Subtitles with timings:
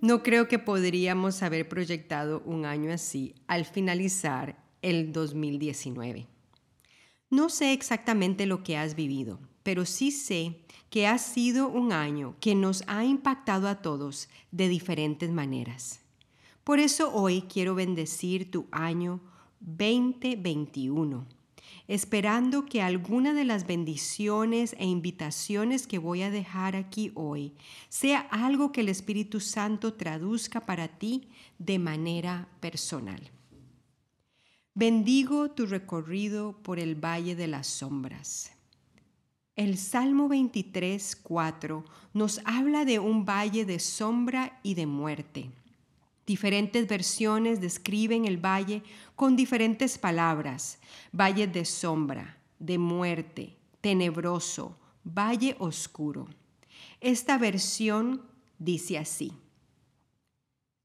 [0.00, 6.28] No creo que podríamos haber proyectado un año así al finalizar el 2019.
[7.30, 12.36] No sé exactamente lo que has vivido, pero sí sé que ha sido un año
[12.40, 16.00] que nos ha impactado a todos de diferentes maneras.
[16.62, 19.20] Por eso hoy quiero bendecir tu año
[19.60, 21.37] 2021
[21.88, 27.54] esperando que alguna de las bendiciones e invitaciones que voy a dejar aquí hoy
[27.88, 31.28] sea algo que el Espíritu Santo traduzca para ti
[31.58, 33.30] de manera personal.
[34.74, 38.52] Bendigo tu recorrido por el Valle de las Sombras.
[39.56, 45.50] El Salmo 23, 4 nos habla de un valle de sombra y de muerte.
[46.28, 48.82] Diferentes versiones describen el valle
[49.16, 50.78] con diferentes palabras.
[51.10, 56.28] Valle de sombra, de muerte, tenebroso, valle oscuro.
[57.00, 58.20] Esta versión
[58.58, 59.32] dice así.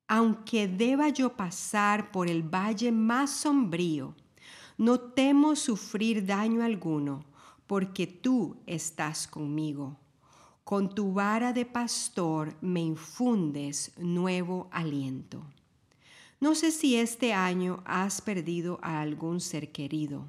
[0.08, 4.16] Aunque deba yo pasar por el valle más sombrío,
[4.78, 7.26] no temo sufrir daño alguno,
[7.68, 10.00] porque tú estás conmigo
[10.64, 15.44] con tu vara de pastor me infundes nuevo aliento.
[16.40, 20.28] No sé si este año has perdido a algún ser querido,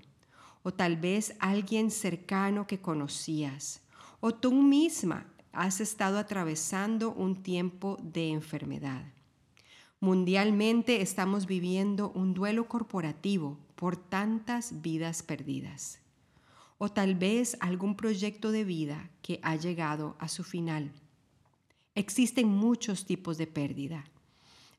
[0.63, 3.81] o tal vez alguien cercano que conocías,
[4.21, 9.05] o tú misma has estado atravesando un tiempo de enfermedad.
[10.01, 16.04] Mundialmente estamos viviendo un duelo corporativo por tantas vidas perdidas
[16.79, 20.93] o tal vez algún proyecto de vida que ha llegado a su final.
[21.95, 24.05] Existen muchos tipos de pérdida.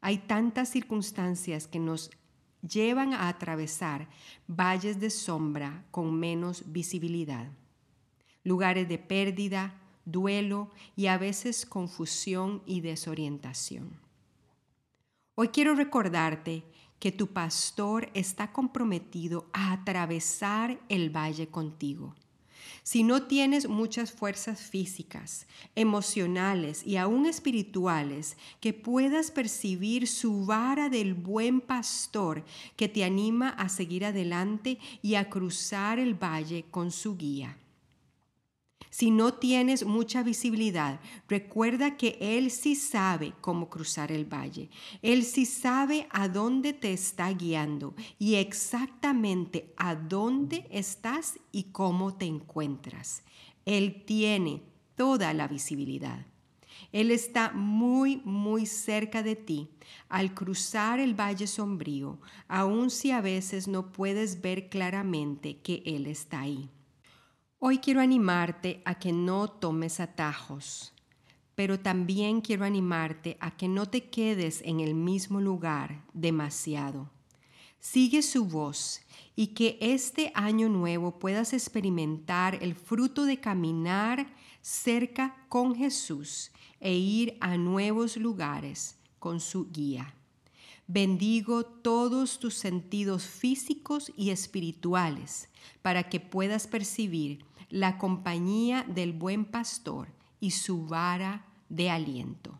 [0.01, 2.11] Hay tantas circunstancias que nos
[2.61, 4.07] llevan a atravesar
[4.47, 7.47] valles de sombra con menos visibilidad,
[8.43, 13.99] lugares de pérdida, duelo y a veces confusión y desorientación.
[15.35, 16.63] Hoy quiero recordarte
[16.99, 22.15] que tu pastor está comprometido a atravesar el valle contigo.
[22.83, 30.89] Si no tienes muchas fuerzas físicas, emocionales y aún espirituales, que puedas percibir su vara
[30.89, 32.43] del buen pastor
[32.75, 37.57] que te anima a seguir adelante y a cruzar el valle con su guía.
[38.97, 44.69] Si no tienes mucha visibilidad, recuerda que Él sí sabe cómo cruzar el valle.
[45.01, 52.15] Él sí sabe a dónde te está guiando y exactamente a dónde estás y cómo
[52.15, 53.23] te encuentras.
[53.65, 54.63] Él tiene
[54.95, 56.25] toda la visibilidad.
[56.93, 59.71] Él está muy, muy cerca de ti
[60.07, 66.07] al cruzar el valle sombrío, aun si a veces no puedes ver claramente que Él
[66.07, 66.69] está ahí.
[67.67, 70.93] Hoy quiero animarte a que no tomes atajos,
[71.55, 77.09] pero también quiero animarte a que no te quedes en el mismo lugar demasiado.
[77.79, 79.01] Sigue su voz
[79.35, 84.27] y que este año nuevo puedas experimentar el fruto de caminar
[84.61, 90.13] cerca con Jesús e ir a nuevos lugares con su guía.
[90.85, 95.49] Bendigo todos tus sentidos físicos y espirituales
[95.81, 100.09] para que puedas percibir la compañía del buen pastor
[100.39, 102.59] y su vara de aliento.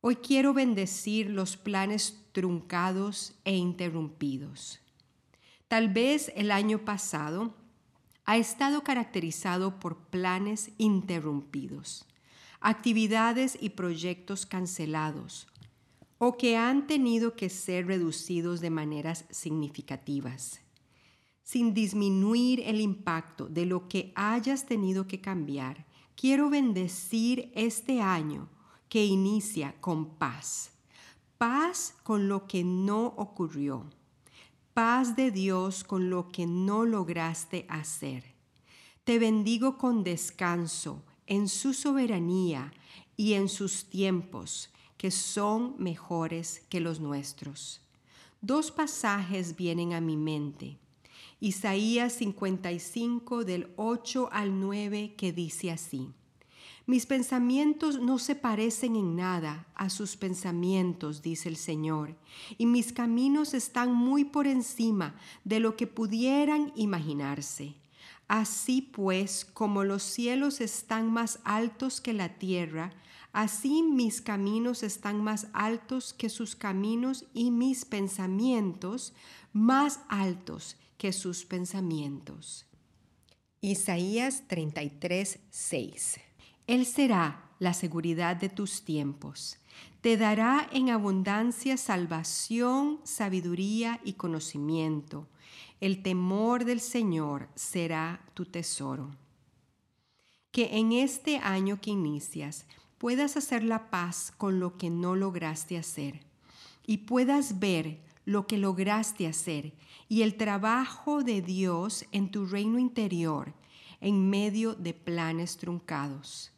[0.00, 4.80] Hoy quiero bendecir los planes truncados e interrumpidos.
[5.68, 7.54] Tal vez el año pasado
[8.24, 12.04] ha estado caracterizado por planes interrumpidos,
[12.60, 15.48] actividades y proyectos cancelados
[16.18, 20.60] o que han tenido que ser reducidos de maneras significativas
[21.46, 28.48] sin disminuir el impacto de lo que hayas tenido que cambiar, quiero bendecir este año
[28.88, 30.72] que inicia con paz.
[31.38, 33.84] Paz con lo que no ocurrió.
[34.74, 38.24] Paz de Dios con lo que no lograste hacer.
[39.04, 42.72] Te bendigo con descanso en su soberanía
[43.16, 47.82] y en sus tiempos, que son mejores que los nuestros.
[48.40, 50.80] Dos pasajes vienen a mi mente.
[51.38, 56.08] Isaías 55 del 8 al 9 que dice así,
[56.86, 62.16] Mis pensamientos no se parecen en nada a sus pensamientos, dice el Señor,
[62.56, 67.74] y mis caminos están muy por encima de lo que pudieran imaginarse.
[68.28, 72.94] Así pues, como los cielos están más altos que la tierra,
[73.34, 79.12] así mis caminos están más altos que sus caminos y mis pensamientos
[79.52, 82.66] más altos que sus pensamientos.
[83.60, 86.20] Isaías 33, 6
[86.66, 89.58] él será la seguridad de tus tiempos.
[90.00, 95.28] Te dará en abundancia salvación, sabiduría y conocimiento.
[95.80, 99.10] El temor del Señor será tu tesoro.
[100.50, 102.66] Que en este año que inicias
[102.98, 106.20] puedas hacer la paz con lo que no lograste hacer
[106.86, 109.74] y puedas ver lo que lograste hacer
[110.08, 113.54] y el trabajo de Dios en tu reino interior
[114.00, 116.52] en medio de planes truncados.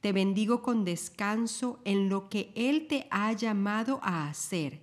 [0.00, 4.80] Te bendigo con descanso en lo que Él te ha llamado a hacer,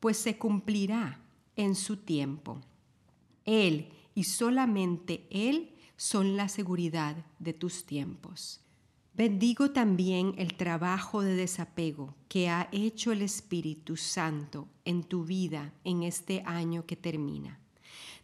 [0.00, 1.20] pues se cumplirá
[1.56, 2.60] en su tiempo.
[3.44, 8.60] Él y solamente Él son la seguridad de tus tiempos.
[9.14, 15.74] Bendigo también el trabajo de desapego que ha hecho el Espíritu Santo en tu vida
[15.84, 17.61] en este año que termina.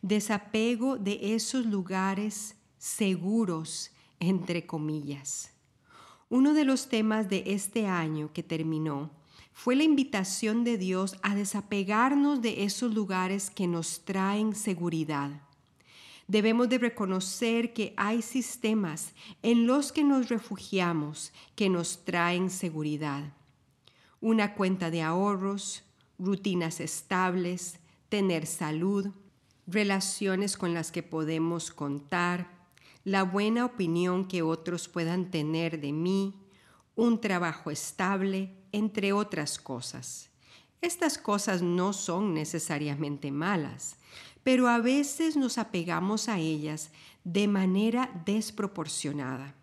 [0.02, 3.90] Desapego de esos lugares seguros,
[4.20, 5.52] entre comillas
[6.30, 9.10] uno de los temas de este año que terminó
[9.52, 15.42] fue la invitación de Dios a desapegarnos de esos lugares que nos traen seguridad.
[16.26, 23.32] Debemos de reconocer que hay sistemas en los que nos refugiamos que nos traen seguridad.
[24.20, 25.82] Una cuenta de ahorros,
[26.18, 27.78] rutinas estables,
[28.10, 29.08] tener salud,
[29.68, 32.50] relaciones con las que podemos contar,
[33.04, 36.34] la buena opinión que otros puedan tener de mí,
[36.96, 40.30] un trabajo estable, entre otras cosas.
[40.80, 43.96] Estas cosas no son necesariamente malas,
[44.42, 46.90] pero a veces nos apegamos a ellas
[47.24, 49.54] de manera desproporcionada.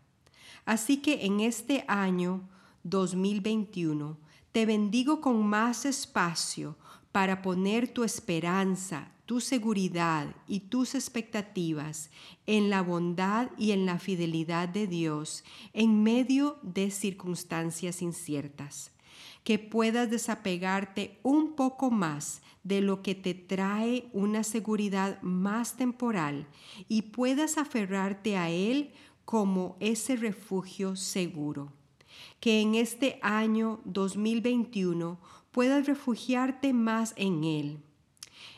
[0.66, 2.48] Así que en este año
[2.84, 4.18] 2021
[4.52, 6.78] te bendigo con más espacio
[7.12, 12.12] para poner tu esperanza, tu seguridad y tus expectativas
[12.46, 15.44] en la bondad y en la fidelidad de Dios
[15.74, 18.92] en medio de circunstancias inciertas.
[19.44, 26.48] Que puedas desapegarte un poco más de lo que te trae una seguridad más temporal
[26.88, 28.92] y puedas aferrarte a Él
[29.24, 31.72] como ese refugio seguro.
[32.40, 35.20] Que en este año 2021
[35.52, 37.85] puedas refugiarte más en Él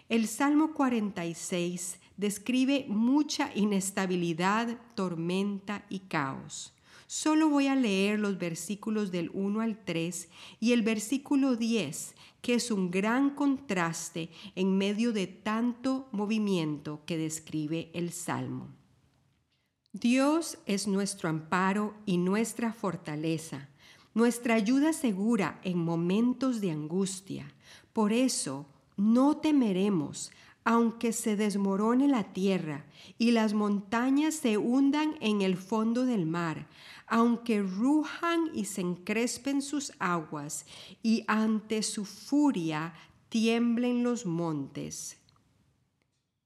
[0.09, 6.73] el Salmo 46 describe mucha inestabilidad, tormenta y caos.
[7.07, 12.55] Solo voy a leer los versículos del 1 al 3 y el versículo 10, que
[12.55, 18.69] es un gran contraste en medio de tanto movimiento que describe el Salmo.
[19.93, 23.69] Dios es nuestro amparo y nuestra fortaleza,
[24.13, 27.53] nuestra ayuda segura en momentos de angustia.
[27.93, 28.65] Por eso,
[28.97, 30.31] no temeremos,
[30.63, 32.85] aunque se desmorone la tierra
[33.17, 36.67] y las montañas se hundan en el fondo del mar,
[37.07, 40.65] aunque rujan y se encrespen sus aguas
[41.01, 42.93] y ante su furia
[43.29, 45.17] tiemblen los montes.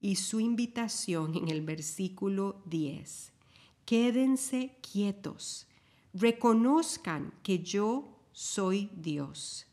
[0.00, 3.32] Y su invitación en el versículo 10.
[3.84, 5.66] Quédense quietos,
[6.12, 9.66] reconozcan que yo soy Dios.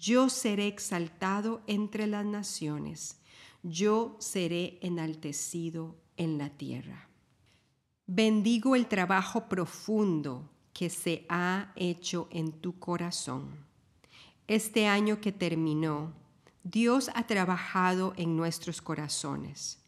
[0.00, 3.20] Yo seré exaltado entre las naciones,
[3.62, 7.10] yo seré enaltecido en la tierra.
[8.06, 13.50] Bendigo el trabajo profundo que se ha hecho en tu corazón.
[14.48, 16.14] Este año que terminó,
[16.64, 19.84] Dios ha trabajado en nuestros corazones.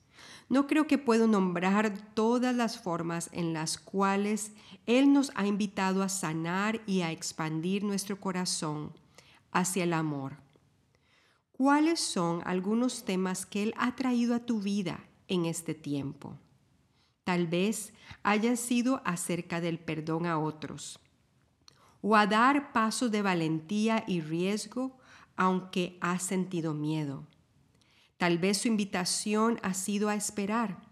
[0.51, 4.53] No creo que puedo nombrar todas las formas en las cuales
[4.85, 8.93] Él nos ha invitado a sanar y a expandir nuestro corazón
[9.53, 10.39] hacia el amor.
[11.53, 16.39] ¿Cuáles son algunos temas que Él ha traído a tu vida en este tiempo?
[17.25, 17.93] Tal vez
[18.25, 20.99] haya sido acerca del perdón a otros
[22.01, 24.99] o a dar pasos de valentía y riesgo
[25.37, 27.29] aunque has sentido miedo.
[28.17, 30.83] Tal vez su invitación ha sido a esperar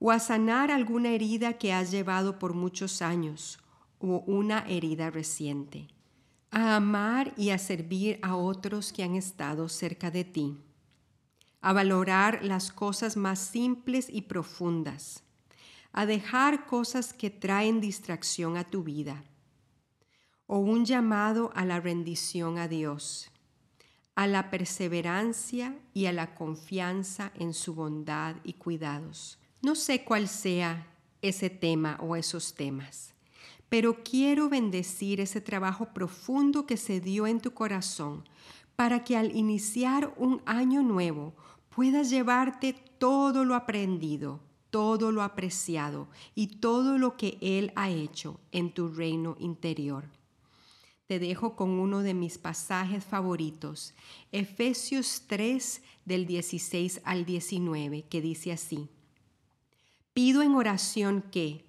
[0.00, 3.60] o a sanar alguna herida que has llevado por muchos años
[4.00, 5.93] o una herida reciente
[6.54, 10.56] a amar y a servir a otros que han estado cerca de ti,
[11.60, 15.24] a valorar las cosas más simples y profundas,
[15.92, 19.24] a dejar cosas que traen distracción a tu vida,
[20.46, 23.32] o un llamado a la rendición a Dios,
[24.14, 29.38] a la perseverancia y a la confianza en su bondad y cuidados.
[29.60, 30.86] No sé cuál sea
[31.20, 33.13] ese tema o esos temas,
[33.74, 38.22] pero quiero bendecir ese trabajo profundo que se dio en tu corazón
[38.76, 41.34] para que al iniciar un año nuevo
[41.70, 44.38] puedas llevarte todo lo aprendido,
[44.70, 50.04] todo lo apreciado y todo lo que Él ha hecho en tu reino interior.
[51.08, 53.92] Te dejo con uno de mis pasajes favoritos,
[54.30, 58.88] Efesios 3 del 16 al 19, que dice así,
[60.12, 61.64] Pido en oración que,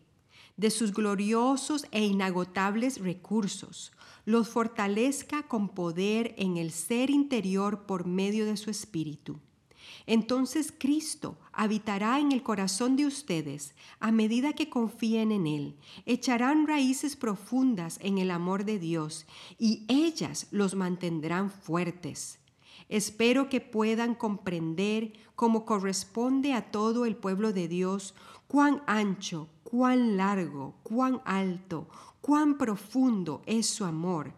[0.58, 3.92] de sus gloriosos e inagotables recursos,
[4.26, 9.40] los fortalezca con poder en el ser interior por medio de su Espíritu.
[10.08, 15.76] Entonces Cristo habitará en el corazón de ustedes a medida que confíen en Él.
[16.06, 19.26] Echarán raíces profundas en el amor de Dios
[19.58, 22.40] y ellas los mantendrán fuertes.
[22.90, 28.16] Espero que puedan comprender, como corresponde a todo el pueblo de Dios,
[28.48, 31.88] cuán ancho, cuán largo, cuán alto,
[32.22, 34.34] cuán profundo es su amor.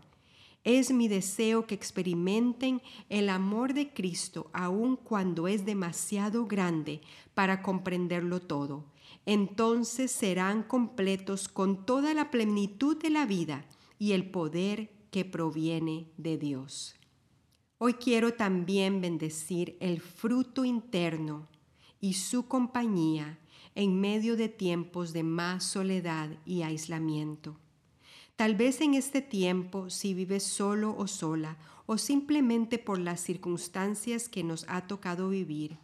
[0.64, 7.02] Es mi deseo que experimenten el amor de Cristo aun cuando es demasiado grande
[7.34, 8.84] para comprenderlo todo.
[9.26, 13.66] Entonces serán completos con toda la plenitud de la vida
[14.00, 16.96] y el poder que proviene de Dios.
[17.80, 21.48] Hoy quiero también bendecir el fruto interno
[22.02, 23.38] y su compañía
[23.76, 27.56] en medio de tiempos de más soledad y aislamiento.
[28.36, 34.28] Tal vez en este tiempo, si vives solo o sola, o simplemente por las circunstancias
[34.28, 35.78] que nos ha tocado vivir,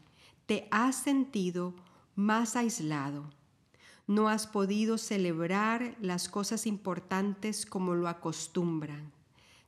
[0.47, 1.75] te has sentido
[2.15, 3.29] más aislado.
[4.07, 9.11] No has podido celebrar las cosas importantes como lo acostumbran.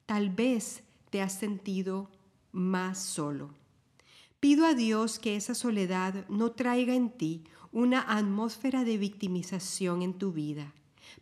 [0.08, 2.10] Tal vez te has sentido
[2.56, 3.54] más solo.
[4.40, 7.44] Pido a Dios que esa soledad no traiga en ti
[7.74, 10.74] una atmósfera de victimización en tu vida,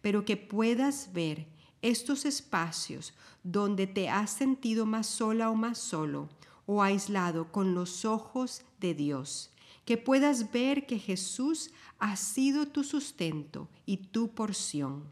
[0.02, 1.48] pero que puedas ver
[1.82, 6.30] estos espacios donde te has sentido más sola o más solo
[6.68, 9.50] o aislado con los ojos de Dios,
[9.86, 15.04] que puedas ver que Jesús ha sido tu sustento y tu porción.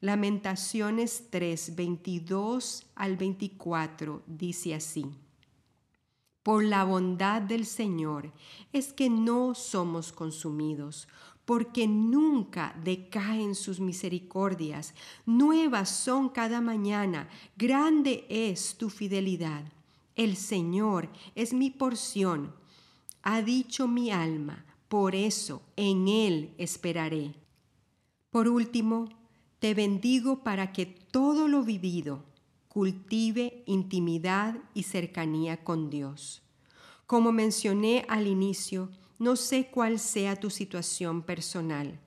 [0.00, 5.06] Lamentaciones 3, 22 al 24 dice así
[6.48, 8.32] por la bondad del Señor
[8.72, 11.06] es que no somos consumidos,
[11.44, 14.94] porque nunca decaen sus misericordias.
[15.26, 19.62] Nuevas son cada mañana, grande es tu fidelidad.
[20.16, 22.54] El Señor es mi porción,
[23.22, 27.34] ha dicho mi alma, por eso en Él esperaré.
[28.30, 29.10] Por último,
[29.58, 32.24] te bendigo para que todo lo vivido,
[32.68, 36.42] cultive intimidad y cercanía con Dios.
[37.06, 41.98] Como mencioné al inicio, no sé cuál sea tu situación personal,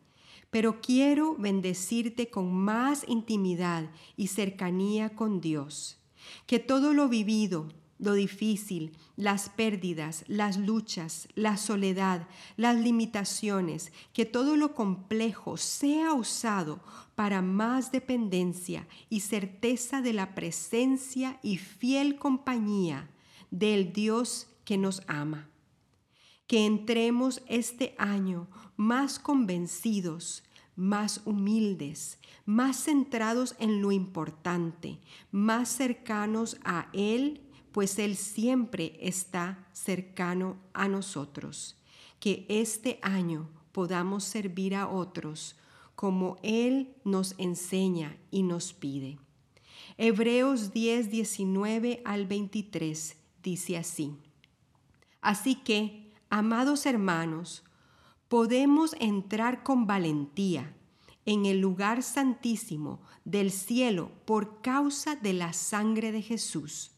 [0.49, 5.97] pero quiero bendecirte con más intimidad y cercanía con Dios.
[6.45, 7.67] Que todo lo vivido,
[8.01, 12.27] lo difícil, las pérdidas, las luchas, la soledad,
[12.57, 16.81] las limitaciones, que todo lo complejo sea usado
[17.13, 23.07] para más dependencia y certeza de la presencia y fiel compañía
[23.51, 25.47] del Dios que nos ama.
[26.47, 30.43] Que entremos este año más convencidos,
[30.75, 34.99] más humildes, más centrados en lo importante,
[35.31, 37.41] más cercanos a Él
[37.71, 41.77] pues Él siempre está cercano a nosotros.
[42.19, 45.55] Que este año podamos servir a otros
[45.95, 49.17] como Él nos enseña y nos pide.
[49.97, 54.15] Hebreos 10, 19 al 23 dice así.
[55.21, 57.63] Así que, amados hermanos,
[58.27, 60.75] podemos entrar con valentía
[61.25, 66.91] en el lugar santísimo del cielo por causa de la sangre de Jesús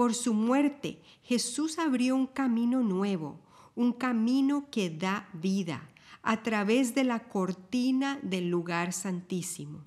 [0.00, 3.38] por su muerte, Jesús abrió un camino nuevo,
[3.74, 5.90] un camino que da vida
[6.22, 9.84] a través de la cortina del lugar santísimo,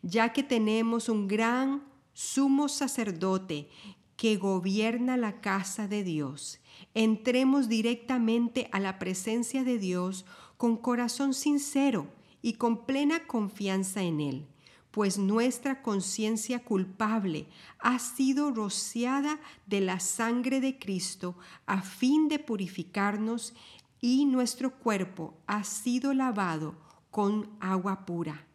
[0.00, 1.82] ya que tenemos un gran
[2.14, 3.68] sumo sacerdote
[4.16, 6.58] que gobierna la casa de Dios.
[6.94, 10.24] Entremos directamente a la presencia de Dios
[10.56, 12.06] con corazón sincero
[12.40, 14.46] y con plena confianza en Él
[14.90, 17.46] pues nuestra conciencia culpable
[17.78, 23.54] ha sido rociada de la sangre de Cristo a fin de purificarnos
[24.00, 26.74] y nuestro cuerpo ha sido lavado
[27.10, 28.46] con agua pura.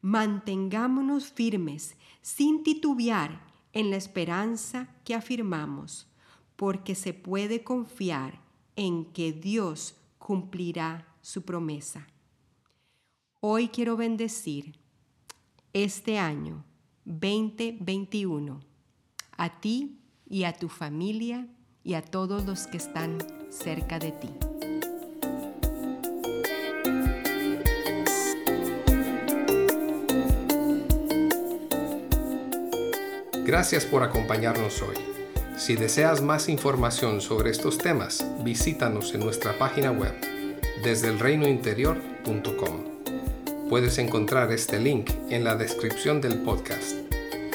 [0.00, 3.40] mantengámonos firmes, sin titubear,
[3.72, 6.06] en la esperanza que afirmamos,
[6.56, 8.40] porque se puede confiar
[8.76, 12.06] en que Dios cumplirá su promesa.
[13.40, 14.78] Hoy quiero bendecir
[15.74, 16.64] este año
[17.04, 18.60] 2021
[19.36, 19.98] a ti
[20.30, 21.48] y a tu familia
[21.82, 23.18] y a todos los que están
[23.50, 24.30] cerca de ti.
[33.44, 34.96] Gracias por acompañarnos hoy.
[35.58, 40.14] Si deseas más información sobre estos temas, visítanos en nuestra página web
[40.82, 42.93] desde elreinointerior.com.
[43.68, 46.92] Puedes encontrar este link en la descripción del podcast.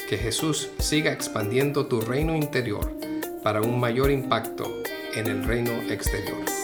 [0.08, 2.92] Que Jesús siga expandiendo tu reino interior
[3.44, 4.64] para un mayor impacto
[5.14, 6.59] en el reino exterior.